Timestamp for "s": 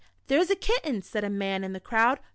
0.43-0.49